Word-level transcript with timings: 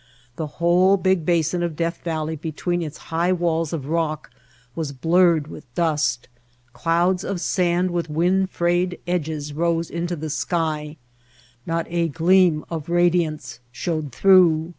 The 0.35 0.47
whole 0.57 0.97
big 0.97 1.27
basin 1.27 1.61
of 1.61 1.75
Death 1.75 1.99
Valley 2.03 2.35
be 2.35 2.51
tween 2.51 2.81
its 2.81 2.97
high 3.13 3.31
walls 3.31 3.71
of 3.71 3.85
rock 3.85 4.31
was 4.75 4.93
blurred 4.93 5.45
with 5.45 5.71
dust, 5.75 6.27
clouds 6.73 7.23
of 7.23 7.39
sand 7.39 7.91
with 7.91 8.09
wind 8.09 8.49
frayed 8.49 8.99
edges 9.05 9.53
rose 9.53 9.91
into 9.91 10.15
the 10.15 10.31
sky, 10.31 10.97
not 11.67 11.85
a 11.87 12.07
gleam 12.07 12.65
of 12.67 12.89
radiance 12.89 13.59
showed 13.71 14.11
through. 14.11 14.69